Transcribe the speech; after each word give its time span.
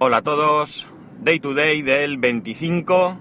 Hola 0.00 0.18
a 0.18 0.22
todos, 0.22 0.86
Day 1.18 1.40
to 1.40 1.54
Day 1.54 1.82
del 1.82 2.18
25 2.18 3.18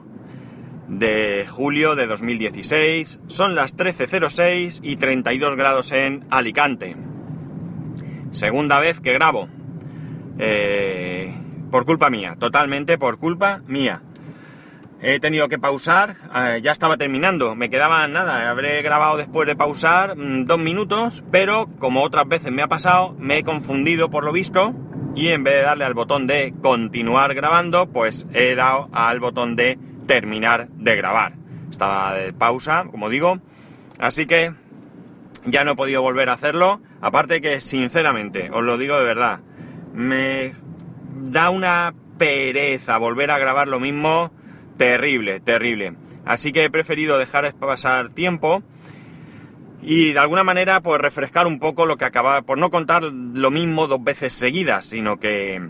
de 0.88 1.48
julio 1.50 1.96
de 1.96 2.06
2016, 2.06 3.20
son 3.26 3.56
las 3.56 3.76
13.06 3.76 4.82
y 4.84 4.98
32 4.98 5.56
grados 5.56 5.92
en 5.92 6.28
Alicante. 6.30 6.96
Segunda 8.30 8.80
vez 8.80 9.00
que 9.00 9.12
grabo, 9.12 9.50
eh, 10.38 11.36
por 11.72 11.86
culpa 11.86 12.12
mía, 12.12 12.36
totalmente 12.38 13.00
por 13.00 13.18
culpa 13.18 13.64
mía. 13.66 14.04
He 15.02 15.20
tenido 15.20 15.50
que 15.50 15.58
pausar, 15.58 16.18
eh, 16.36 16.60
ya 16.62 16.74
estaba 16.74 16.98
terminando, 16.98 17.56
me 17.56 17.72
quedaba 17.72 18.08
nada, 18.08 18.52
habré 18.52 18.84
grabado 18.84 19.18
después 19.18 19.48
de 19.48 19.56
pausar 19.56 20.16
mm, 20.16 20.46
dos 20.46 20.60
minutos, 20.60 21.24
pero 21.32 21.70
como 21.80 22.04
otras 22.04 22.28
veces 22.28 22.52
me 22.52 22.62
ha 22.62 22.68
pasado, 22.68 23.16
me 23.18 23.40
he 23.40 23.44
confundido 23.44 24.12
por 24.12 24.24
lo 24.24 24.32
visto 24.32 24.76
y 25.16 25.30
en 25.30 25.44
vez 25.44 25.56
de 25.56 25.62
darle 25.62 25.86
al 25.86 25.94
botón 25.94 26.28
de 26.28 26.54
continuar 26.62 27.34
grabando, 27.34 27.88
pues 27.88 28.28
he 28.34 28.56
dado 28.56 28.90
al 28.92 29.20
botón 29.20 29.56
de 29.56 29.78
terminar 30.06 30.70
de 30.70 30.96
grabar. 30.96 31.34
Estaba 31.70 32.14
de 32.14 32.34
pausa, 32.34 32.86
como 32.90 33.10
digo, 33.10 33.40
así 34.00 34.26
que 34.26 34.54
ya 35.46 35.64
no 35.64 35.72
he 35.72 35.76
podido 35.76 36.02
volver 36.02 36.30
a 36.30 36.34
hacerlo. 36.34 36.82
Aparte 37.02 37.42
que, 37.42 37.62
sinceramente, 37.62 38.50
os 38.52 38.64
lo 38.64 38.78
digo 38.78 38.98
de 38.98 39.06
verdad, 39.06 39.40
me 39.94 40.54
da 41.16 41.50
una 41.50 41.94
pereza 42.18 42.98
volver 42.98 43.32
a 43.32 43.38
grabar 43.38 43.68
lo 43.68 43.80
mismo. 43.80 44.32
Terrible, 44.78 45.40
terrible. 45.40 45.96
Así 46.26 46.52
que 46.52 46.66
he 46.66 46.70
preferido 46.70 47.18
dejar 47.18 47.54
pasar 47.56 48.10
tiempo 48.10 48.64
y 49.82 50.14
de 50.14 50.20
alguna 50.20 50.44
manera 50.44 50.82
pues 50.82 51.00
refrescar 51.02 51.48
un 51.48 51.60
poco 51.60 51.86
lo 51.86 51.98
que 51.98 52.06
acaba, 52.06 52.42
por 52.42 52.58
no 52.58 52.70
contar 52.70 53.04
lo 53.04 53.52
mismo 53.52 53.88
dos 53.88 54.04
veces 54.04 54.34
seguidas, 54.34 54.86
sino 54.86 55.18
que, 55.18 55.70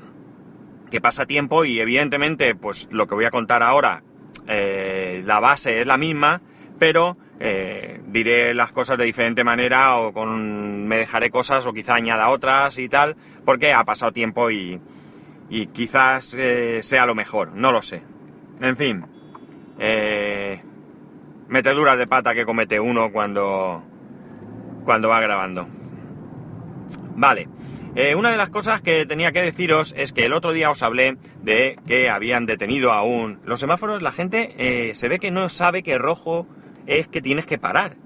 pasa 1.01 1.25
tiempo 1.25 1.65
y 1.65 1.79
evidentemente 1.79 2.55
pues 2.55 2.87
lo 2.91 3.07
que 3.07 3.15
voy 3.15 3.25
a 3.25 3.31
contar 3.31 3.61
ahora, 3.61 4.03
eh, 4.47 5.21
la 5.25 5.39
base 5.39 5.81
es 5.81 5.87
la 5.87 5.97
misma, 5.97 6.41
pero 6.79 7.17
eh, 7.39 8.01
diré 8.07 8.53
las 8.53 8.71
cosas 8.71 8.97
de 8.97 9.05
diferente 9.05 9.43
manera 9.43 9.97
o 9.97 10.13
con, 10.13 10.87
me 10.87 10.97
dejaré 10.97 11.29
cosas 11.29 11.65
o 11.65 11.73
quizá 11.73 11.95
añada 11.95 12.29
otras 12.29 12.77
y 12.77 12.89
tal, 12.89 13.15
porque 13.45 13.73
ha 13.73 13.83
pasado 13.83 14.11
tiempo 14.13 14.49
y, 14.49 14.81
y 15.49 15.67
quizás 15.67 16.33
eh, 16.33 16.79
sea 16.81 17.05
lo 17.05 17.13
mejor, 17.13 17.51
no 17.53 17.71
lo 17.71 17.81
sé. 17.81 18.01
En 18.59 18.75
fin, 18.75 19.05
meteduras 21.47 21.97
de 21.99 22.07
pata 22.07 22.33
que 22.33 22.45
comete 22.45 22.79
uno 22.79 23.11
cuando 23.11 23.83
cuando 24.87 25.09
va 25.09 25.19
grabando. 25.19 25.67
Vale. 27.17 27.49
Eh, 27.93 28.15
una 28.15 28.31
de 28.31 28.37
las 28.37 28.49
cosas 28.49 28.81
que 28.81 29.05
tenía 29.05 29.33
que 29.33 29.41
deciros 29.41 29.93
es 29.97 30.13
que 30.13 30.25
el 30.25 30.31
otro 30.31 30.53
día 30.53 30.71
os 30.71 30.81
hablé 30.81 31.17
de 31.43 31.77
que 31.85 32.09
habían 32.09 32.45
detenido 32.45 32.93
aún 32.93 33.41
los 33.43 33.59
semáforos. 33.59 34.01
La 34.01 34.13
gente 34.13 34.55
eh, 34.57 34.95
se 34.95 35.09
ve 35.09 35.19
que 35.19 35.29
no 35.29 35.49
sabe 35.49 35.83
que 35.83 35.97
rojo 35.97 36.47
es 36.85 37.09
que 37.09 37.21
tienes 37.21 37.45
que 37.45 37.57
parar. 37.57 37.97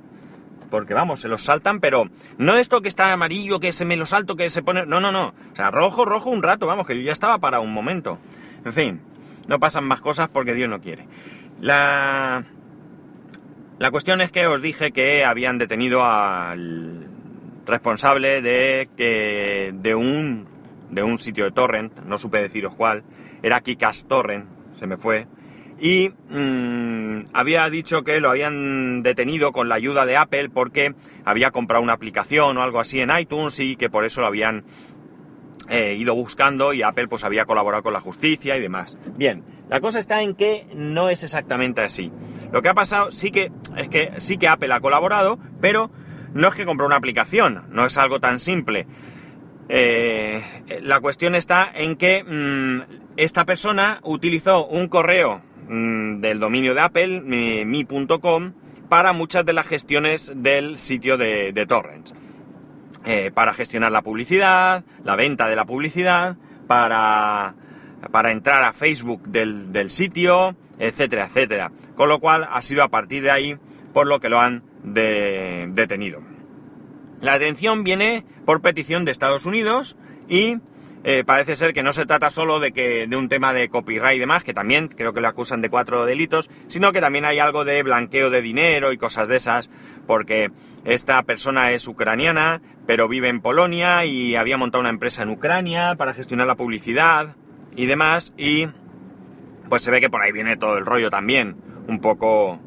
Porque 0.71 0.95
vamos, 0.95 1.19
se 1.19 1.27
los 1.27 1.43
saltan, 1.43 1.81
pero 1.81 2.05
no 2.39 2.57
esto 2.57 2.81
que 2.81 2.89
está 2.89 3.13
amarillo, 3.13 3.59
que 3.59 3.73
se 3.73 3.85
me 3.85 3.95
lo 3.95 4.07
salto, 4.07 4.35
que 4.35 4.49
se 4.49 4.63
pone. 4.63 4.87
No, 4.87 4.99
no, 4.99 5.11
no. 5.11 5.35
O 5.53 5.55
sea, 5.55 5.69
rojo, 5.69 6.03
rojo 6.03 6.31
un 6.31 6.41
rato, 6.41 6.65
vamos, 6.65 6.87
que 6.87 6.95
yo 6.97 7.03
ya 7.03 7.11
estaba 7.11 7.37
para 7.37 7.59
un 7.59 7.71
momento. 7.71 8.17
En 8.65 8.73
fin, 8.73 9.01
no 9.47 9.59
pasan 9.59 9.83
más 9.83 10.01
cosas 10.01 10.29
porque 10.29 10.55
Dios 10.55 10.67
no 10.67 10.81
quiere. 10.81 11.07
La. 11.59 12.43
La 13.81 13.89
cuestión 13.89 14.21
es 14.21 14.31
que 14.31 14.45
os 14.45 14.61
dije 14.61 14.91
que 14.91 15.25
habían 15.25 15.57
detenido 15.57 16.05
al 16.05 17.07
responsable 17.65 18.39
de 18.43 18.87
que 18.95 19.71
de 19.73 19.95
un 19.95 20.45
de 20.91 21.01
un 21.01 21.17
sitio 21.17 21.45
de 21.45 21.51
torrent, 21.51 21.91
no 22.01 22.19
supe 22.19 22.43
deciros 22.43 22.75
cuál, 22.75 23.03
era 23.41 23.61
Kikas 23.61 24.05
Torrent, 24.07 24.45
se 24.77 24.85
me 24.85 24.97
fue, 24.97 25.25
y 25.79 26.11
mmm, 26.29 27.23
había 27.33 27.67
dicho 27.71 28.03
que 28.03 28.19
lo 28.19 28.29
habían 28.29 29.01
detenido 29.01 29.51
con 29.51 29.67
la 29.67 29.75
ayuda 29.75 30.05
de 30.05 30.15
Apple 30.15 30.49
porque 30.49 30.93
había 31.25 31.49
comprado 31.49 31.81
una 31.81 31.93
aplicación 31.93 32.57
o 32.57 32.61
algo 32.61 32.79
así 32.79 32.99
en 32.99 33.09
iTunes 33.09 33.59
y 33.59 33.77
que 33.77 33.89
por 33.89 34.05
eso 34.05 34.21
lo 34.21 34.27
habían 34.27 34.63
eh, 35.69 35.95
ido 35.95 36.13
buscando 36.13 36.73
y 36.73 36.83
Apple 36.83 37.07
pues 37.07 37.23
había 37.23 37.45
colaborado 37.45 37.81
con 37.81 37.93
la 37.93 38.01
justicia 38.01 38.57
y 38.57 38.61
demás. 38.61 38.95
Bien, 39.17 39.43
la 39.71 39.79
cosa 39.79 39.99
está 39.99 40.21
en 40.21 40.35
que 40.35 40.67
no 40.75 41.09
es 41.09 41.23
exactamente 41.23 41.81
así. 41.81 42.11
Lo 42.51 42.61
que 42.61 42.67
ha 42.67 42.73
pasado 42.73 43.09
sí 43.13 43.31
que 43.31 43.53
es 43.77 43.87
que 43.87 44.11
sí 44.17 44.37
que 44.37 44.49
Apple 44.49 44.73
ha 44.73 44.81
colaborado, 44.81 45.39
pero 45.61 45.89
no 46.33 46.49
es 46.49 46.55
que 46.55 46.65
compró 46.65 46.85
una 46.85 46.97
aplicación, 46.97 47.63
no 47.69 47.85
es 47.85 47.97
algo 47.97 48.19
tan 48.19 48.39
simple. 48.39 48.85
Eh, 49.69 50.43
la 50.81 50.99
cuestión 50.99 51.35
está 51.35 51.71
en 51.73 51.95
que 51.95 52.21
mmm, 52.21 52.81
esta 53.15 53.45
persona 53.45 54.01
utilizó 54.03 54.67
un 54.67 54.89
correo 54.89 55.41
mmm, 55.69 56.19
del 56.19 56.41
dominio 56.41 56.75
de 56.75 56.81
Apple, 56.81 57.21
mi.com, 57.21 58.43
mi 58.43 58.53
para 58.89 59.13
muchas 59.13 59.45
de 59.45 59.53
las 59.53 59.67
gestiones 59.67 60.33
del 60.35 60.79
sitio 60.79 61.15
de, 61.15 61.53
de 61.53 61.65
torrents. 61.65 62.13
Eh, 63.05 63.31
para 63.33 63.53
gestionar 63.53 63.93
la 63.93 64.01
publicidad, 64.01 64.83
la 65.05 65.15
venta 65.15 65.47
de 65.47 65.55
la 65.55 65.63
publicidad, 65.63 66.35
para 66.67 67.55
para 68.09 68.31
entrar 68.31 68.63
a 68.63 68.73
Facebook 68.73 69.23
del, 69.23 69.71
del, 69.71 69.89
sitio, 69.89 70.55
etcétera, 70.79 71.25
etcétera. 71.25 71.71
Con 71.95 72.09
lo 72.09 72.19
cual 72.19 72.47
ha 72.49 72.61
sido 72.61 72.83
a 72.83 72.89
partir 72.89 73.23
de 73.23 73.31
ahí 73.31 73.57
por 73.93 74.07
lo 74.07 74.19
que 74.19 74.29
lo 74.29 74.39
han 74.39 74.63
de, 74.83 75.67
detenido. 75.71 76.21
La 77.19 77.33
detención 77.33 77.83
viene 77.83 78.25
por 78.45 78.61
petición 78.61 79.05
de 79.05 79.11
Estados 79.11 79.45
Unidos 79.45 79.95
y 80.27 80.57
eh, 81.03 81.23
parece 81.25 81.55
ser 81.55 81.73
que 81.73 81.83
no 81.83 81.93
se 81.93 82.05
trata 82.05 82.29
solo 82.29 82.59
de, 82.59 82.71
que, 82.71 83.07
de 83.07 83.15
un 83.15 83.29
tema 83.29 83.53
de 83.53 83.69
copyright 83.69 84.17
y 84.17 84.19
demás, 84.19 84.43
que 84.43 84.53
también 84.53 84.87
creo 84.87 85.13
que 85.13 85.21
lo 85.21 85.27
acusan 85.27 85.61
de 85.61 85.69
cuatro 85.69 86.05
delitos, 86.05 86.49
sino 86.67 86.91
que 86.91 87.01
también 87.01 87.25
hay 87.25 87.39
algo 87.39 87.65
de 87.65 87.81
blanqueo 87.83 88.29
de 88.29 88.41
dinero 88.41 88.91
y 88.91 88.97
cosas 88.97 89.27
de 89.27 89.37
esas, 89.37 89.69
porque 90.05 90.51
esta 90.85 91.21
persona 91.23 91.71
es 91.71 91.87
ucraniana, 91.87 92.61
pero 92.85 93.07
vive 93.07 93.29
en 93.29 93.41
Polonia 93.41 94.05
y 94.05 94.35
había 94.35 94.57
montado 94.57 94.81
una 94.81 94.89
empresa 94.89 95.23
en 95.23 95.29
Ucrania 95.29 95.95
para 95.95 96.13
gestionar 96.13 96.47
la 96.47 96.55
publicidad 96.55 97.35
y 97.75 97.85
demás, 97.85 98.33
y 98.37 98.67
pues 99.69 99.83
se 99.83 99.91
ve 99.91 100.01
que 100.01 100.09
por 100.09 100.21
ahí 100.21 100.31
viene 100.31 100.57
todo 100.57 100.77
el 100.77 100.85
rollo 100.85 101.09
también, 101.09 101.55
un 101.87 101.99
poco 101.99 102.59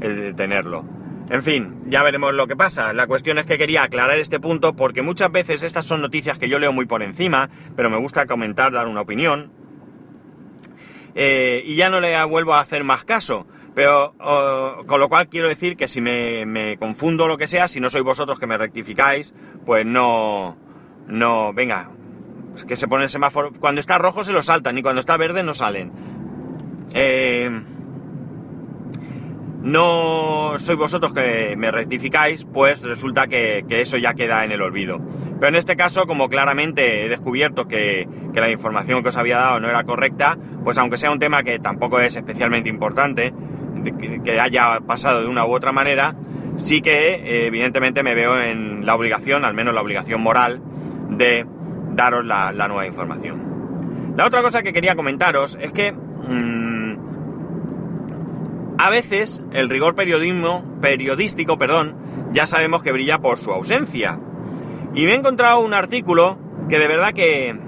el 0.00 0.16
de 0.16 0.34
tenerlo. 0.34 0.84
En 1.30 1.42
fin, 1.42 1.82
ya 1.86 2.02
veremos 2.02 2.34
lo 2.34 2.46
que 2.46 2.56
pasa. 2.56 2.92
La 2.92 3.06
cuestión 3.06 3.38
es 3.38 3.46
que 3.46 3.56
quería 3.56 3.84
aclarar 3.84 4.18
este 4.18 4.38
punto 4.38 4.76
porque 4.76 5.00
muchas 5.00 5.32
veces 5.32 5.62
estas 5.62 5.86
son 5.86 6.02
noticias 6.02 6.38
que 6.38 6.48
yo 6.48 6.58
leo 6.58 6.72
muy 6.72 6.84
por 6.84 7.02
encima, 7.02 7.48
pero 7.74 7.88
me 7.88 7.96
gusta 7.96 8.26
comentar, 8.26 8.72
dar 8.72 8.86
una 8.86 9.00
opinión. 9.00 9.50
Eh, 11.14 11.62
y 11.64 11.74
ya 11.76 11.88
no 11.88 12.00
le 12.00 12.22
vuelvo 12.24 12.54
a 12.54 12.60
hacer 12.60 12.84
más 12.84 13.04
caso. 13.04 13.46
Pero, 13.74 14.14
con 14.86 15.00
lo 15.00 15.08
cual 15.08 15.28
quiero 15.28 15.48
decir 15.48 15.78
que 15.78 15.88
si 15.88 16.02
me, 16.02 16.44
me 16.44 16.76
confundo 16.76 17.26
lo 17.26 17.38
que 17.38 17.46
sea, 17.46 17.68
si 17.68 17.80
no 17.80 17.88
sois 17.88 18.04
vosotros 18.04 18.38
que 18.38 18.46
me 18.46 18.58
rectificáis, 18.58 19.32
pues 19.64 19.86
no, 19.86 20.58
no, 21.06 21.54
venga, 21.54 21.90
que 22.66 22.76
se 22.76 22.88
pone 22.88 23.04
el 23.04 23.10
semáforo. 23.10 23.52
Cuando 23.58 23.80
está 23.80 23.98
rojo 23.98 24.24
se 24.24 24.32
lo 24.32 24.42
saltan 24.42 24.78
y 24.78 24.82
cuando 24.82 25.00
está 25.00 25.16
verde 25.16 25.42
no 25.42 25.54
salen. 25.54 25.92
Eh, 26.94 27.50
no 29.62 30.54
sois 30.58 30.76
vosotros 30.76 31.12
que 31.12 31.54
me 31.56 31.70
rectificáis, 31.70 32.44
pues 32.44 32.82
resulta 32.82 33.28
que, 33.28 33.64
que, 33.68 33.80
eso 33.80 33.96
ya 33.96 34.14
queda 34.14 34.44
en 34.44 34.50
el 34.50 34.60
olvido. 34.60 35.00
Pero 35.38 35.48
en 35.48 35.54
este 35.54 35.76
caso, 35.76 36.06
como 36.06 36.28
claramente 36.28 37.04
he 37.04 37.08
descubierto 37.08 37.68
que, 37.68 38.08
que, 38.34 38.40
la 38.40 38.50
información 38.50 39.02
que 39.02 39.10
os 39.10 39.16
había 39.16 39.38
dado 39.38 39.60
no 39.60 39.68
era 39.68 39.84
correcta, 39.84 40.36
pues 40.64 40.78
aunque 40.78 40.98
sea 40.98 41.12
un 41.12 41.20
tema 41.20 41.44
que 41.44 41.60
tampoco 41.60 42.00
es 42.00 42.16
especialmente 42.16 42.68
importante, 42.68 43.32
que, 44.00 44.20
que 44.22 44.40
haya 44.40 44.80
pasado 44.80 45.22
de 45.22 45.28
una 45.28 45.46
u 45.46 45.52
otra 45.52 45.70
manera, 45.70 46.16
sí 46.56 46.80
que 46.80 47.14
eh, 47.14 47.46
evidentemente 47.46 48.02
me 48.02 48.14
veo 48.14 48.40
en 48.40 48.84
la 48.84 48.94
obligación, 48.94 49.44
al 49.44 49.54
menos 49.54 49.74
la 49.74 49.80
obligación 49.80 50.20
moral, 50.20 50.60
de 51.10 51.46
daros 51.94 52.24
la, 52.24 52.52
nueva 52.52 52.86
información. 52.86 54.14
La 54.16 54.26
otra 54.26 54.42
cosa 54.42 54.62
que 54.62 54.72
quería 54.72 54.94
comentaros 54.94 55.56
es 55.60 55.72
que 55.72 55.92
mmm, 55.92 56.96
a 58.78 58.90
veces 58.90 59.42
el 59.52 59.68
rigor 59.70 59.94
periodismo, 59.94 60.64
periodístico 60.80 61.58
perdón, 61.58 61.96
ya 62.32 62.46
sabemos 62.46 62.82
que 62.82 62.92
brilla 62.92 63.18
por 63.18 63.38
su 63.38 63.52
ausencia. 63.52 64.18
Y 64.94 65.04
me 65.04 65.12
he 65.12 65.14
encontrado 65.14 65.60
un 65.60 65.74
artículo 65.74 66.38
que 66.68 66.78
de 66.78 66.88
verdad 66.88 67.12
que, 67.12 67.58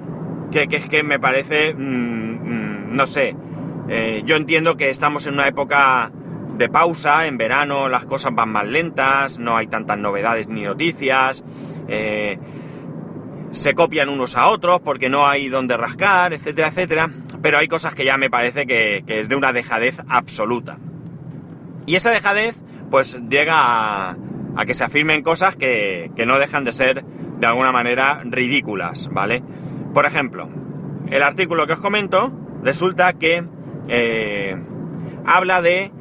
que, 0.50 0.69
que, 0.69 0.81
que 0.81 1.02
me 1.02 1.19
parece, 1.19 1.75
mmm, 1.75 2.90
mmm, 2.90 2.96
no 2.96 3.06
sé, 3.06 3.37
eh, 3.88 4.22
yo 4.25 4.37
entiendo 4.37 4.76
que 4.76 4.90
estamos 4.90 5.26
en 5.26 5.34
una 5.34 5.46
época 5.46 6.10
de 6.56 6.69
pausa, 6.69 7.26
en 7.26 7.37
verano 7.37 7.88
las 7.88 8.06
cosas 8.06 8.34
van 8.34 8.50
más 8.50 8.66
lentas, 8.66 9.38
no 9.38 9.56
hay 9.56 9.66
tantas 9.66 9.99
novedades 9.99 10.49
ni 10.49 10.62
noticias. 10.62 11.44
Eh, 11.88 12.38
se 13.54 13.74
copian 13.74 14.08
unos 14.08 14.36
a 14.36 14.48
otros 14.48 14.80
porque 14.80 15.08
no 15.08 15.26
hay 15.26 15.48
donde 15.48 15.76
rascar, 15.76 16.32
etcétera, 16.32 16.68
etcétera. 16.68 17.10
Pero 17.40 17.58
hay 17.58 17.68
cosas 17.68 17.94
que 17.94 18.04
ya 18.04 18.16
me 18.16 18.28
parece 18.28 18.66
que, 18.66 19.04
es 19.06 19.28
de 19.28 19.36
una 19.36 19.52
dejadez 19.52 20.00
absoluta. 20.08 20.78
Y 21.86 21.94
esa 21.94 22.10
dejadez, 22.10 22.56
pues 22.90 23.18
llega 23.28 23.54
a, 23.56 24.16
a 24.56 24.66
que 24.66 24.74
se 24.74 24.84
afirmen 24.84 25.22
cosas 25.22 25.56
que, 25.56 26.10
que, 26.16 26.26
no 26.26 26.38
dejan 26.38 26.64
de 26.64 26.72
ser 26.72 27.04
de 27.04 27.46
alguna 27.46 27.72
manera 27.72 28.22
ridículas, 28.24 29.08
¿vale? 29.12 29.42
Por 29.92 30.06
ejemplo, 30.06 30.48
el 31.10 31.22
artículo 31.22 31.66
que 31.66 31.74
os 31.74 31.80
comento 31.80 32.32
resulta 32.62 33.12
que 33.12 33.44
eh, 33.88 34.56
habla 35.26 35.62
de 35.62 35.92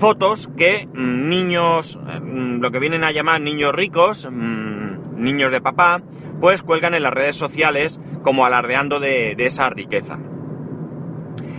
fotos 0.00 0.50
que 0.56 0.88
mm, 0.92 1.28
niños, 1.28 1.98
mm, 1.98 2.60
lo 2.60 2.70
que 2.70 2.78
vienen 2.78 3.04
a 3.04 3.12
llamar 3.12 3.40
niños 3.40 3.72
ricos, 3.74 4.26
mm, 4.30 4.75
niños 5.16 5.52
de 5.52 5.60
papá, 5.60 6.02
pues 6.40 6.62
cuelgan 6.62 6.94
en 6.94 7.02
las 7.02 7.12
redes 7.12 7.36
sociales 7.36 7.98
como 8.22 8.44
alardeando 8.44 9.00
de, 9.00 9.34
esa 9.38 9.70
riqueza. 9.70 10.18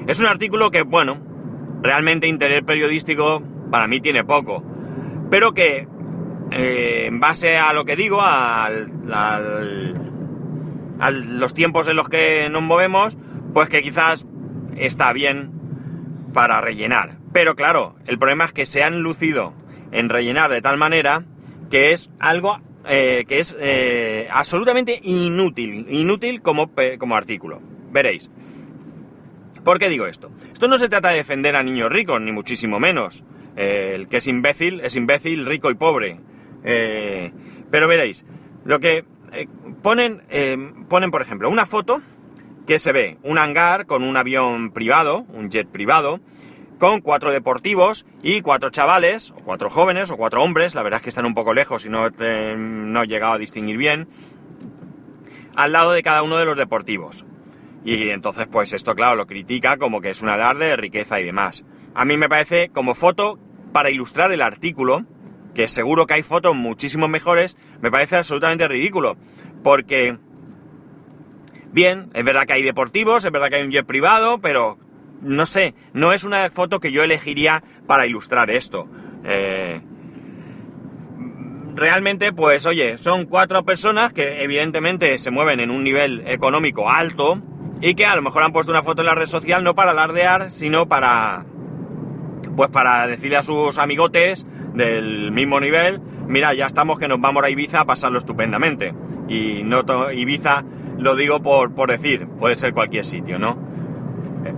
Es 0.07 0.19
un 0.19 0.27
artículo 0.27 0.71
que, 0.71 0.83
bueno, 0.83 1.17
realmente 1.81 2.27
interés 2.27 2.63
periodístico 2.63 3.43
para 3.71 3.87
mí 3.87 3.99
tiene 3.99 4.23
poco, 4.23 4.63
pero 5.29 5.53
que 5.53 5.87
eh, 6.51 7.05
en 7.07 7.19
base 7.19 7.57
a 7.57 7.73
lo 7.73 7.85
que 7.85 7.95
digo, 7.95 8.19
a 8.21 8.69
los 11.11 11.53
tiempos 11.53 11.87
en 11.87 11.95
los 11.95 12.09
que 12.09 12.47
nos 12.49 12.61
movemos, 12.61 13.17
pues 13.53 13.69
que 13.69 13.81
quizás 13.81 14.25
está 14.75 15.11
bien 15.13 15.51
para 16.33 16.61
rellenar. 16.61 17.17
Pero 17.33 17.55
claro, 17.55 17.95
el 18.05 18.17
problema 18.17 18.45
es 18.45 18.53
que 18.53 18.65
se 18.65 18.83
han 18.83 19.01
lucido 19.01 19.53
en 19.91 20.09
rellenar 20.09 20.49
de 20.51 20.61
tal 20.61 20.77
manera 20.77 21.23
que 21.69 21.91
es 21.91 22.09
algo 22.19 22.59
eh, 22.87 23.25
que 23.27 23.39
es 23.39 23.55
eh, 23.59 24.27
absolutamente 24.31 24.99
inútil, 25.03 25.85
inútil 25.89 26.41
como, 26.41 26.71
como 26.97 27.15
artículo. 27.15 27.61
Veréis. 27.91 28.29
¿Por 29.63 29.79
qué 29.79 29.89
digo 29.89 30.07
esto? 30.07 30.31
Esto 30.51 30.67
no 30.67 30.77
se 30.77 30.89
trata 30.89 31.09
de 31.09 31.17
defender 31.17 31.55
a 31.55 31.63
niños 31.63 31.91
ricos, 31.91 32.21
ni 32.21 32.31
muchísimo 32.31 32.79
menos. 32.79 33.23
Eh, 33.55 33.93
el 33.95 34.07
que 34.07 34.17
es 34.17 34.27
imbécil 34.27 34.81
es 34.81 34.95
imbécil, 34.95 35.45
rico 35.45 35.69
y 35.71 35.75
pobre. 35.75 36.19
pero 37.71 37.87
veréis, 37.87 38.25
lo 38.65 38.79
que 38.79 39.05
ponen, 39.81 40.21
ponen, 40.89 41.11
por 41.11 41.21
ejemplo, 41.21 41.49
una 41.49 41.65
foto 41.65 42.01
que 42.65 42.79
se 42.79 42.91
ve 42.91 43.17
un 43.23 43.37
hangar 43.37 43.85
con 43.85 44.03
un 44.03 44.17
avión 44.17 44.71
privado, 44.71 45.25
un 45.33 45.49
jet 45.49 45.67
privado, 45.67 46.19
con 46.79 47.01
cuatro 47.01 47.31
deportivos 47.31 48.05
y 48.21 48.41
cuatro 48.41 48.69
chavales, 48.69 49.31
o 49.31 49.41
cuatro 49.43 49.69
jóvenes, 49.69 50.11
o 50.11 50.17
cuatro 50.17 50.43
hombres, 50.43 50.75
la 50.75 50.83
verdad 50.83 50.97
es 50.97 51.03
que 51.03 51.09
están 51.09 51.25
un 51.25 51.33
poco 51.33 51.53
lejos 51.53 51.85
y 51.85 51.89
no, 51.89 52.09
no 52.09 53.03
he 53.03 53.07
llegado 53.07 53.33
a 53.33 53.37
distinguir 53.37 53.77
bien, 53.77 54.07
al 55.55 55.71
lado 55.71 55.91
de 55.91 56.03
cada 56.03 56.21
uno 56.23 56.37
de 56.37 56.45
los 56.45 56.57
deportivos. 56.57 57.25
Y 57.83 58.09
entonces, 58.09 58.47
pues 58.47 58.73
esto, 58.73 58.95
claro, 58.95 59.15
lo 59.15 59.27
critica 59.27 59.77
como 59.77 60.01
que 60.01 60.09
es 60.09 60.21
un 60.21 60.29
alarde 60.29 60.65
de 60.65 60.75
riqueza 60.75 61.19
y 61.19 61.23
demás. 61.23 61.63
A 61.95 62.05
mí 62.05 62.17
me 62.17 62.29
parece 62.29 62.69
como 62.69 62.95
foto 62.95 63.39
para 63.71 63.89
ilustrar 63.89 64.31
el 64.31 64.41
artículo, 64.41 65.05
que 65.55 65.67
seguro 65.67 66.05
que 66.05 66.15
hay 66.15 66.23
fotos 66.23 66.55
muchísimo 66.55 67.07
mejores, 67.07 67.57
me 67.81 67.89
parece 67.89 68.17
absolutamente 68.17 68.67
ridículo. 68.67 69.17
Porque, 69.63 70.17
bien, 71.71 72.09
es 72.13 72.23
verdad 72.23 72.45
que 72.45 72.53
hay 72.53 72.63
deportivos, 72.63 73.25
es 73.25 73.31
verdad 73.31 73.49
que 73.49 73.55
hay 73.55 73.63
un 73.63 73.71
jet 73.71 73.85
privado, 73.85 74.39
pero 74.39 74.77
no 75.21 75.45
sé, 75.45 75.73
no 75.93 76.13
es 76.13 76.23
una 76.23 76.49
foto 76.51 76.79
que 76.79 76.91
yo 76.91 77.03
elegiría 77.03 77.63
para 77.87 78.05
ilustrar 78.05 78.49
esto. 78.49 78.87
Eh, 79.23 79.81
realmente, 81.75 82.33
pues 82.33 82.65
oye, 82.65 82.97
son 82.97 83.25
cuatro 83.25 83.63
personas 83.63 84.13
que 84.13 84.43
evidentemente 84.43 85.17
se 85.17 85.31
mueven 85.31 85.59
en 85.59 85.71
un 85.71 85.83
nivel 85.83 86.23
económico 86.27 86.89
alto 86.89 87.41
y 87.81 87.93
que 87.93 88.05
a 88.05 88.15
lo 88.15 88.21
mejor 88.21 88.43
han 88.43 88.51
puesto 88.51 88.71
una 88.71 88.83
foto 88.83 89.01
en 89.01 89.07
la 89.07 89.15
red 89.15 89.27
social 89.27 89.63
no 89.63 89.75
para 89.75 89.91
alardear, 89.91 90.51
sino 90.51 90.87
para, 90.87 91.45
pues 92.55 92.69
para 92.69 93.07
decirle 93.07 93.37
a 93.37 93.43
sus 93.43 93.77
amigotes 93.77 94.45
del 94.73 95.31
mismo 95.31 95.59
nivel, 95.59 96.01
mira, 96.27 96.53
ya 96.53 96.65
estamos 96.65 96.99
que 96.99 97.07
nos 97.07 97.21
vamos 97.21 97.43
a 97.43 97.49
Ibiza 97.49 97.81
a 97.81 97.85
pasarlo 97.85 98.19
estupendamente. 98.19 98.93
Y 99.27 99.63
no 99.63 99.83
Ibiza 100.11 100.63
lo 100.97 101.15
digo 101.15 101.41
por, 101.41 101.73
por 101.73 101.91
decir, 101.91 102.27
puede 102.39 102.55
ser 102.55 102.73
cualquier 102.73 103.05
sitio, 103.05 103.37
¿no? 103.37 103.66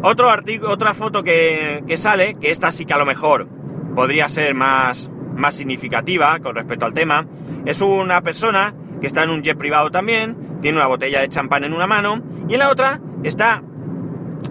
Otro 0.01 0.29
artículo, 0.29 0.71
otra 0.71 0.93
foto 0.93 1.23
que, 1.23 1.83
sale, 1.97 2.35
que 2.35 2.51
esta 2.51 2.71
sí 2.71 2.85
que 2.85 2.93
a 2.93 2.97
lo 2.97 3.05
mejor 3.05 3.47
podría 3.95 4.29
ser 4.29 4.53
más, 4.53 5.11
más 5.35 5.55
significativa 5.55 6.39
con 6.39 6.55
respecto 6.55 6.85
al 6.85 6.93
tema, 6.93 7.25
es 7.65 7.81
una 7.81 8.21
persona 8.21 8.73
que 9.01 9.07
está 9.07 9.23
en 9.23 9.29
un 9.29 9.43
jet 9.43 9.57
privado 9.57 9.91
también, 9.91 10.59
tiene 10.61 10.77
una 10.77 10.87
botella 10.87 11.19
de 11.19 11.27
champán 11.27 11.65
en 11.65 11.73
una 11.73 11.85
mano 11.85 12.21
y 12.47 12.53
en 12.53 12.59
la 12.59 12.69
otra 12.69 13.01
está 13.23 13.61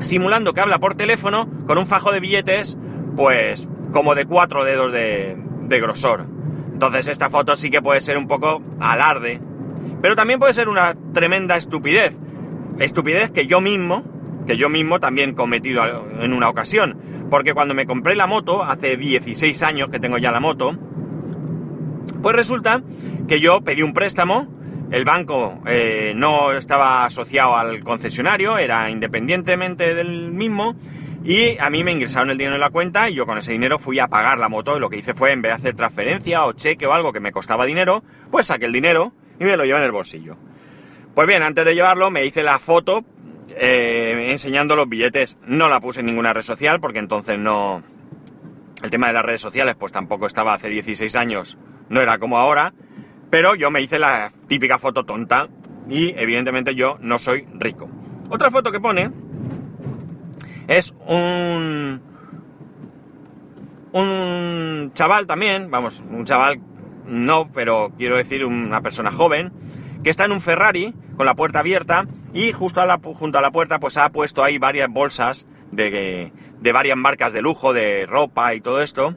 simulando 0.00 0.52
que 0.52 0.60
habla 0.60 0.78
por 0.78 0.94
teléfono 0.96 1.48
con 1.66 1.78
un 1.78 1.86
fajo 1.86 2.12
de 2.12 2.20
billetes, 2.20 2.76
pues 3.16 3.68
como 3.92 4.14
de 4.14 4.26
cuatro 4.26 4.64
dedos 4.64 4.92
de, 4.92 5.38
de 5.62 5.80
grosor. 5.80 6.26
Entonces 6.72 7.08
esta 7.08 7.30
foto 7.30 7.56
sí 7.56 7.70
que 7.70 7.80
puede 7.80 8.02
ser 8.02 8.18
un 8.18 8.28
poco 8.28 8.62
alarde, 8.80 9.40
pero 10.02 10.14
también 10.14 10.38
puede 10.38 10.52
ser 10.52 10.68
una 10.68 10.94
tremenda 11.14 11.56
estupidez. 11.56 12.14
Estupidez 12.78 13.30
que 13.30 13.46
yo 13.46 13.60
mismo, 13.60 14.04
que 14.48 14.56
yo 14.56 14.70
mismo 14.70 14.98
también 14.98 15.34
cometido 15.34 15.84
en 16.20 16.32
una 16.32 16.48
ocasión. 16.48 16.98
Porque 17.30 17.52
cuando 17.52 17.74
me 17.74 17.84
compré 17.84 18.16
la 18.16 18.26
moto, 18.26 18.64
hace 18.64 18.96
16 18.96 19.62
años 19.62 19.90
que 19.90 20.00
tengo 20.00 20.16
ya 20.16 20.32
la 20.32 20.40
moto, 20.40 20.74
pues 22.22 22.34
resulta 22.34 22.82
que 23.28 23.40
yo 23.40 23.60
pedí 23.60 23.82
un 23.82 23.92
préstamo, 23.92 24.48
el 24.90 25.04
banco 25.04 25.60
eh, 25.66 26.14
no 26.16 26.52
estaba 26.52 27.04
asociado 27.04 27.56
al 27.56 27.84
concesionario, 27.84 28.56
era 28.56 28.88
independientemente 28.88 29.94
del 29.94 30.32
mismo, 30.32 30.74
y 31.22 31.58
a 31.58 31.68
mí 31.68 31.84
me 31.84 31.92
ingresaron 31.92 32.30
el 32.30 32.38
dinero 32.38 32.54
en 32.54 32.62
la 32.62 32.70
cuenta 32.70 33.10
y 33.10 33.14
yo 33.14 33.26
con 33.26 33.36
ese 33.36 33.52
dinero 33.52 33.78
fui 33.78 33.98
a 33.98 34.08
pagar 34.08 34.38
la 34.38 34.48
moto 34.48 34.78
y 34.78 34.80
lo 34.80 34.88
que 34.88 34.96
hice 34.96 35.12
fue, 35.12 35.32
en 35.32 35.42
vez 35.42 35.50
de 35.50 35.56
hacer 35.56 35.74
transferencia 35.74 36.46
o 36.46 36.54
cheque 36.54 36.86
o 36.86 36.94
algo 36.94 37.12
que 37.12 37.20
me 37.20 37.32
costaba 37.32 37.66
dinero, 37.66 38.02
pues 38.30 38.46
saqué 38.46 38.64
el 38.64 38.72
dinero 38.72 39.12
y 39.38 39.44
me 39.44 39.58
lo 39.58 39.66
llevé 39.66 39.80
en 39.80 39.84
el 39.84 39.92
bolsillo. 39.92 40.38
Pues 41.14 41.28
bien, 41.28 41.42
antes 41.42 41.66
de 41.66 41.74
llevarlo 41.74 42.10
me 42.10 42.24
hice 42.24 42.42
la 42.42 42.58
foto 42.58 43.04
eh, 43.58 44.31
enseñando 44.31 44.76
los 44.76 44.88
billetes. 44.88 45.37
No 45.46 45.69
la 45.69 45.81
puse 45.81 46.00
en 46.00 46.06
ninguna 46.06 46.32
red 46.32 46.43
social 46.43 46.81
porque 46.81 46.99
entonces 46.99 47.38
no... 47.38 47.82
El 48.82 48.90
tema 48.90 49.08
de 49.08 49.12
las 49.12 49.25
redes 49.25 49.40
sociales 49.40 49.75
pues 49.76 49.90
tampoco 49.93 50.26
estaba 50.26 50.55
hace 50.55 50.69
16 50.69 51.16
años, 51.16 51.58
no 51.88 52.00
era 52.00 52.19
como 52.19 52.38
ahora, 52.38 52.72
pero 53.28 53.56
yo 53.56 53.72
me 53.72 53.82
hice 53.82 53.99
la 53.99 54.31
típica 54.46 54.78
foto 54.78 55.05
tonta 55.05 55.49
y 55.88 56.14
evidentemente 56.16 56.76
yo 56.76 56.96
no 57.00 57.19
soy 57.19 57.49
rico. 57.55 57.90
Otra 58.31 58.52
foto 58.52 58.70
que 58.70 58.81
pone 58.81 59.10
es 60.69 60.94
un... 61.06 62.02
Un 63.90 64.93
chaval 64.94 65.26
también, 65.26 65.70
vamos, 65.70 66.05
un 66.08 66.25
chaval 66.25 66.60
no, 67.06 67.50
pero 67.52 67.93
quiero 67.96 68.16
decir 68.16 68.44
una 68.44 68.81
persona 68.82 69.10
joven, 69.10 69.50
que 70.05 70.10
está 70.10 70.26
en 70.26 70.32
un 70.32 70.40
Ferrari 70.40 70.94
con 71.16 71.26
la 71.26 71.34
puerta 71.34 71.60
abierta 71.60 72.06
y 72.32 72.52
justo 72.52 72.80
a 72.80 72.86
la, 72.86 72.98
junto 72.98 73.38
a 73.38 73.42
la 73.42 73.50
puerta 73.50 73.78
pues 73.78 73.96
ha 73.96 74.10
puesto 74.10 74.44
ahí 74.44 74.58
varias 74.58 74.88
bolsas 74.90 75.46
de, 75.70 76.32
de 76.60 76.72
varias 76.72 76.96
marcas 76.96 77.32
de 77.32 77.43
lujo, 77.43 77.72
de 77.72 78.06
ropa 78.06 78.55
y 78.55 78.60
todo 78.60 78.82
esto. 78.82 79.17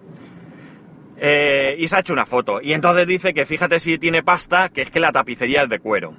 Eh, 1.17 1.75
y 1.77 1.88
se 1.88 1.95
ha 1.95 2.00
hecho 2.00 2.13
una 2.13 2.25
foto. 2.25 2.62
Y 2.62 2.74
entonces 2.74 3.05
dice 3.05 3.33
que 3.33 3.45
fíjate 3.45 3.79
si 3.79 4.00
tiene 4.00 4.24
pasta, 4.24 4.69
que 4.69 4.81
es 4.81 4.89
que 4.89 5.00
la 5.00 5.12
tapicería 5.12 5.63
es 5.63 5.69
de 5.69 5.79
cuero. 5.79 6.15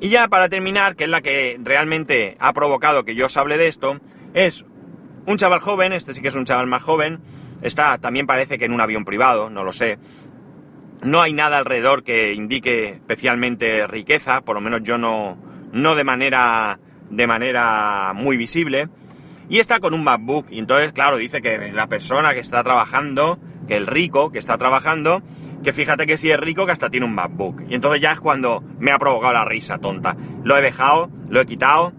Y 0.00 0.08
ya 0.08 0.28
para 0.28 0.48
terminar, 0.48 0.96
que 0.96 1.04
es 1.04 1.10
la 1.10 1.20
que 1.20 1.58
realmente 1.62 2.36
ha 2.40 2.52
provocado 2.52 3.04
que 3.04 3.14
yo 3.14 3.26
os 3.26 3.36
hable 3.36 3.58
de 3.58 3.68
esto, 3.68 4.00
es 4.32 4.64
un 5.26 5.36
chaval 5.36 5.60
joven, 5.60 5.92
este 5.92 6.14
sí 6.14 6.22
que 6.22 6.28
es 6.28 6.34
un 6.34 6.44
chaval 6.44 6.66
más 6.66 6.82
joven, 6.82 7.20
está 7.62 7.98
también 7.98 8.26
parece 8.26 8.58
que 8.58 8.64
en 8.64 8.72
un 8.72 8.80
avión 8.80 9.04
privado, 9.04 9.50
no 9.50 9.62
lo 9.62 9.72
sé, 9.72 9.98
no 11.02 11.20
hay 11.20 11.32
nada 11.32 11.58
alrededor 11.58 12.02
que 12.02 12.32
indique 12.32 12.90
especialmente 12.90 13.86
riqueza, 13.86 14.40
por 14.40 14.54
lo 14.54 14.60
menos 14.60 14.82
yo 14.82 14.98
no, 14.98 15.36
no 15.72 15.94
de 15.94 16.04
manera, 16.04 16.78
de 17.10 17.26
manera 17.26 18.12
muy 18.14 18.36
visible. 18.36 18.88
Y 19.48 19.58
está 19.58 19.80
con 19.80 19.92
un 19.92 20.02
MacBook. 20.02 20.46
Y 20.50 20.58
entonces, 20.58 20.92
claro, 20.92 21.18
dice 21.18 21.42
que 21.42 21.72
la 21.72 21.86
persona 21.86 22.32
que 22.32 22.40
está 22.40 22.62
trabajando, 22.62 23.38
que 23.68 23.76
el 23.76 23.86
rico 23.86 24.32
que 24.32 24.38
está 24.38 24.56
trabajando, 24.56 25.22
que 25.62 25.72
fíjate 25.72 26.06
que 26.06 26.16
si 26.16 26.30
es 26.30 26.38
rico 26.38 26.66
que 26.66 26.72
hasta 26.72 26.90
tiene 26.90 27.06
un 27.06 27.14
MacBook. 27.14 27.62
Y 27.68 27.74
entonces 27.74 28.00
ya 28.00 28.12
es 28.12 28.20
cuando 28.20 28.62
me 28.78 28.92
ha 28.92 28.98
provocado 28.98 29.32
la 29.32 29.44
risa 29.44 29.78
tonta. 29.78 30.16
Lo 30.44 30.56
he 30.56 30.62
dejado, 30.62 31.10
lo 31.28 31.40
he 31.40 31.46
quitado. 31.46 31.92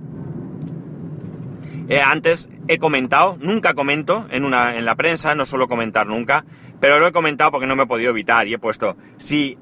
Eh, 1.87 2.01
antes 2.01 2.49
he 2.67 2.79
comentado, 2.79 3.37
nunca 3.41 3.73
comento 3.73 4.25
en, 4.31 4.43
una, 4.43 4.75
en 4.77 4.85
la 4.85 4.95
prensa, 4.95 5.35
no 5.35 5.45
suelo 5.45 5.67
comentar 5.67 6.07
nunca, 6.07 6.45
pero 6.79 6.99
lo 6.99 7.07
he 7.07 7.11
comentado 7.11 7.51
porque 7.51 7.67
no 7.67 7.75
me 7.75 7.83
he 7.83 7.87
podido 7.87 8.11
evitar 8.11 8.47
y 8.47 8.53
he 8.53 8.59
puesto, 8.59 8.97
si 9.17 9.57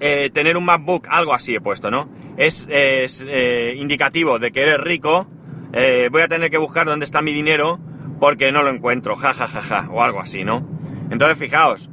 eh, 0.00 0.30
tener 0.32 0.56
un 0.56 0.64
MacBook, 0.64 1.06
algo 1.08 1.34
así 1.34 1.54
he 1.54 1.60
puesto, 1.60 1.90
¿no? 1.90 2.08
Es, 2.36 2.66
eh, 2.68 3.74
indicativo 3.76 4.38
de 4.38 4.50
que 4.50 4.62
eres 4.62 4.80
rico, 4.80 5.26
eh, 5.72 6.08
voy 6.10 6.22
a 6.22 6.28
tener 6.28 6.50
que 6.50 6.58
buscar 6.58 6.86
dónde 6.86 7.04
está 7.04 7.22
mi 7.22 7.32
dinero 7.32 7.78
porque 8.20 8.52
no 8.52 8.62
lo 8.62 8.70
encuentro, 8.70 9.16
ja, 9.16 9.32
ja, 9.34 9.46
ja, 9.46 9.62
ja, 9.62 9.88
o 9.90 10.02
algo 10.02 10.20
así, 10.20 10.44
¿no? 10.44 10.68
Entonces, 11.10 11.38
fijaos, 11.38 11.90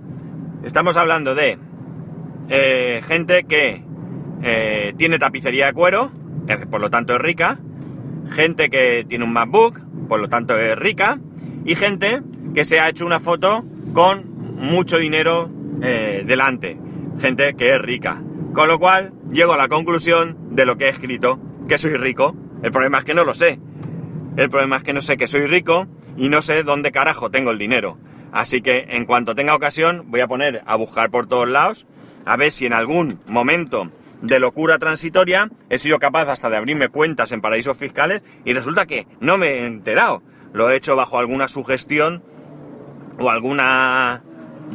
estamos 0.63 0.97
hablando 0.97 1.35
de 1.35 1.57
gente 3.07 3.43
que 3.43 3.83
tiene 4.97 5.19
tapicería 5.19 5.67
de 5.67 5.73
cuero, 5.73 6.11
por 6.69 6.81
lo 6.81 6.89
tanto 6.89 7.15
es 7.15 7.21
rica, 7.21 7.59
gente 8.31 8.69
que 8.69 9.05
tiene 9.07 9.25
un 9.25 9.33
MacBook, 9.33 9.79
por 10.07 10.19
lo 10.19 10.29
tanto 10.29 10.57
es 10.57 10.75
rica, 10.77 11.19
y 11.65 11.75
gente 11.75 12.21
que 12.53 12.65
se 12.65 12.79
ha 12.79 12.89
hecho 12.89 13.05
una 13.05 13.19
foto 13.19 13.63
con 13.93 14.30
mucho 14.61 14.97
dinero 14.97 15.49
eh, 15.81 16.23
delante, 16.25 16.77
gente 17.19 17.55
que 17.55 17.75
es 17.75 17.81
rica. 17.81 18.21
Con 18.53 18.67
lo 18.67 18.79
cual 18.79 19.13
llego 19.31 19.53
a 19.53 19.57
la 19.57 19.67
conclusión 19.67 20.37
de 20.51 20.65
lo 20.65 20.77
que 20.77 20.85
he 20.85 20.89
escrito, 20.89 21.39
que 21.67 21.77
soy 21.77 21.95
rico. 21.95 22.35
El 22.63 22.71
problema 22.71 22.99
es 22.99 23.03
que 23.03 23.13
no 23.13 23.23
lo 23.23 23.33
sé. 23.33 23.59
El 24.37 24.49
problema 24.49 24.77
es 24.77 24.83
que 24.83 24.93
no 24.93 25.01
sé 25.01 25.17
que 25.17 25.27
soy 25.27 25.47
rico 25.47 25.87
y 26.15 26.29
no 26.29 26.41
sé 26.41 26.63
dónde 26.63 26.91
carajo 26.91 27.31
tengo 27.31 27.51
el 27.51 27.57
dinero. 27.57 27.97
Así 28.31 28.61
que 28.61 28.85
en 28.89 29.05
cuanto 29.05 29.35
tenga 29.35 29.55
ocasión 29.55 30.05
voy 30.07 30.21
a 30.21 30.27
poner 30.27 30.61
a 30.65 30.75
buscar 30.75 31.09
por 31.09 31.27
todos 31.27 31.49
lados 31.49 31.85
a 32.25 32.37
ver 32.37 32.51
si 32.51 32.65
en 32.65 32.73
algún 32.73 33.19
momento 33.27 33.89
de 34.21 34.39
locura 34.39 34.77
transitoria 34.77 35.49
he 35.69 35.77
sido 35.79 35.99
capaz 35.99 36.29
hasta 36.29 36.49
de 36.49 36.57
abrirme 36.57 36.89
cuentas 36.89 37.31
en 37.31 37.41
paraísos 37.41 37.77
fiscales 37.77 38.21
y 38.45 38.53
resulta 38.53 38.85
que 38.85 39.07
no 39.19 39.37
me 39.37 39.47
he 39.47 39.65
enterado. 39.65 40.21
Lo 40.53 40.69
he 40.69 40.75
hecho 40.75 40.95
bajo 40.95 41.17
alguna 41.17 41.47
sugestión 41.47 42.23
o 43.19 43.29
alguna 43.29 44.23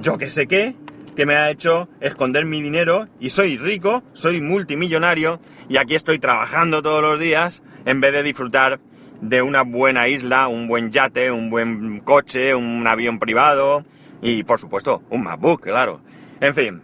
yo 0.01 0.19
que 0.19 0.31
sé 0.31 0.47
qué 0.47 0.75
que 1.17 1.27
me 1.27 1.35
ha 1.35 1.51
hecho 1.51 1.89
esconder 2.01 2.45
mi 2.45 2.61
dinero 2.61 3.09
y 3.19 3.31
soy 3.31 3.57
rico, 3.57 4.03
soy 4.13 4.43
multimillonario 4.43 5.41
y 5.69 5.79
aquí 5.79 5.95
estoy 5.95 6.19
trabajando 6.19 6.83
todos 6.83 7.01
los 7.01 7.19
días 7.19 7.63
en 7.87 8.01
vez 8.01 8.13
de 8.13 8.23
disfrutar 8.23 8.81
de 9.23 9.41
una 9.41 9.63
buena 9.63 10.09
isla, 10.09 10.47
un 10.47 10.69
buen 10.69 10.91
yate, 10.91 11.31
un 11.31 11.49
buen 11.49 12.01
coche, 12.01 12.55
un 12.55 12.87
avión 12.87 13.19
privado 13.19 13.85
y 14.21 14.45
por 14.45 14.61
supuesto 14.61 15.03
un 15.09 15.23
MacBook, 15.23 15.63
claro. 15.63 16.03
En 16.41 16.55
fin, 16.55 16.83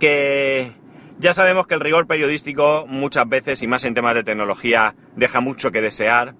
que 0.00 0.72
ya 1.18 1.34
sabemos 1.34 1.66
que 1.66 1.74
el 1.74 1.80
rigor 1.80 2.06
periodístico 2.06 2.86
muchas 2.88 3.28
veces 3.28 3.62
y 3.62 3.66
más 3.66 3.84
en 3.84 3.92
temas 3.92 4.14
de 4.14 4.24
tecnología 4.24 4.94
deja 5.16 5.40
mucho 5.40 5.70
que 5.70 5.82
desear 5.82 6.34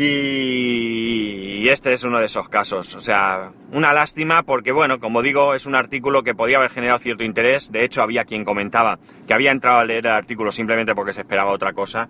y 0.00 1.68
este 1.68 1.92
es 1.92 2.04
uno 2.04 2.20
de 2.20 2.26
esos 2.26 2.48
casos. 2.48 2.94
O 2.94 3.00
sea, 3.00 3.50
una 3.72 3.92
lástima 3.92 4.44
porque, 4.44 4.70
bueno, 4.70 5.00
como 5.00 5.22
digo, 5.22 5.54
es 5.54 5.66
un 5.66 5.74
artículo 5.74 6.22
que 6.22 6.36
podía 6.36 6.58
haber 6.58 6.70
generado 6.70 7.00
cierto 7.00 7.24
interés. 7.24 7.72
De 7.72 7.82
hecho, 7.82 8.00
había 8.02 8.24
quien 8.24 8.44
comentaba 8.44 9.00
que 9.26 9.34
había 9.34 9.50
entrado 9.50 9.80
a 9.80 9.84
leer 9.84 10.06
el 10.06 10.12
artículo 10.12 10.52
simplemente 10.52 10.94
porque 10.94 11.12
se 11.12 11.22
esperaba 11.22 11.50
otra 11.50 11.72
cosa. 11.72 12.08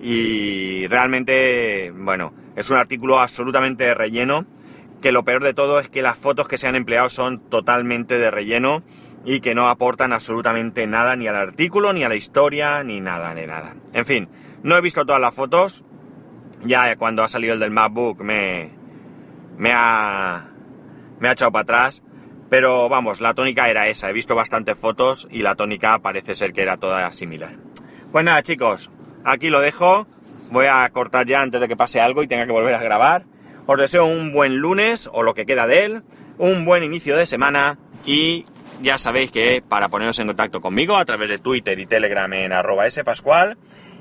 Y 0.00 0.86
realmente, 0.86 1.90
bueno, 1.90 2.32
es 2.54 2.70
un 2.70 2.76
artículo 2.76 3.18
absolutamente 3.18 3.92
relleno. 3.94 4.46
Que 5.02 5.10
lo 5.10 5.24
peor 5.24 5.42
de 5.42 5.54
todo 5.54 5.80
es 5.80 5.88
que 5.88 6.02
las 6.02 6.16
fotos 6.16 6.46
que 6.46 6.56
se 6.56 6.68
han 6.68 6.76
empleado 6.76 7.08
son 7.08 7.40
totalmente 7.50 8.16
de 8.16 8.30
relleno 8.30 8.84
y 9.24 9.40
que 9.40 9.56
no 9.56 9.68
aportan 9.68 10.12
absolutamente 10.12 10.86
nada 10.86 11.16
ni 11.16 11.26
al 11.26 11.34
artículo, 11.34 11.92
ni 11.92 12.04
a 12.04 12.08
la 12.08 12.14
historia, 12.14 12.84
ni 12.84 13.00
nada, 13.00 13.34
ni 13.34 13.44
nada. 13.44 13.74
En 13.92 14.06
fin, 14.06 14.28
no 14.62 14.76
he 14.76 14.80
visto 14.80 15.04
todas 15.04 15.20
las 15.20 15.34
fotos, 15.34 15.82
ya 16.64 16.96
cuando 16.96 17.22
ha 17.22 17.28
salido 17.28 17.54
el 17.54 17.60
del 17.60 17.70
MacBook 17.70 18.22
me, 18.22 18.70
me, 19.56 19.72
ha, 19.72 20.48
me 21.20 21.28
ha 21.28 21.32
echado 21.32 21.52
para 21.52 21.62
atrás. 21.62 22.02
Pero 22.50 22.88
vamos, 22.88 23.20
la 23.20 23.34
tónica 23.34 23.68
era 23.68 23.88
esa. 23.88 24.10
He 24.10 24.12
visto 24.12 24.34
bastantes 24.34 24.78
fotos 24.78 25.26
y 25.30 25.42
la 25.42 25.54
tónica 25.54 25.98
parece 26.00 26.34
ser 26.34 26.52
que 26.52 26.62
era 26.62 26.76
toda 26.76 27.10
similar. 27.12 27.56
Pues 28.12 28.24
nada, 28.24 28.42
chicos, 28.42 28.90
aquí 29.24 29.50
lo 29.50 29.60
dejo. 29.60 30.06
Voy 30.50 30.66
a 30.66 30.88
cortar 30.90 31.26
ya 31.26 31.40
antes 31.40 31.60
de 31.60 31.68
que 31.68 31.76
pase 31.76 32.00
algo 32.00 32.22
y 32.22 32.28
tenga 32.28 32.46
que 32.46 32.52
volver 32.52 32.74
a 32.74 32.82
grabar. 32.82 33.24
Os 33.66 33.78
deseo 33.78 34.04
un 34.04 34.32
buen 34.32 34.58
lunes 34.58 35.08
o 35.12 35.22
lo 35.22 35.34
que 35.34 35.46
queda 35.46 35.66
de 35.66 35.84
él, 35.84 36.02
un 36.38 36.64
buen 36.64 36.82
inicio 36.82 37.16
de 37.16 37.24
semana 37.24 37.78
y 38.04 38.44
ya 38.82 38.98
sabéis 38.98 39.30
que 39.32 39.62
para 39.66 39.88
poneros 39.88 40.18
en 40.18 40.26
contacto 40.26 40.60
conmigo 40.60 40.96
a 40.96 41.04
través 41.06 41.30
de 41.30 41.38
Twitter 41.38 41.78
y 41.80 41.86
Telegram 41.86 42.30
en 42.34 42.52
arroba 42.52 42.88
spascual 42.90 43.56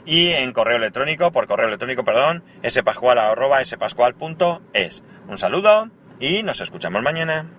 y 0.06 0.30
en 0.30 0.52
correo 0.52 0.78
electrónico, 0.78 1.32
por 1.32 1.48
correo 1.48 1.68
electrónico, 1.68 2.04
perdón, 2.04 2.44
spascual.es. 2.68 5.04
Un 5.28 5.38
saludo 5.38 5.90
y 6.20 6.44
nos 6.44 6.62
escuchamos 6.62 7.02
mañana. 7.02 7.50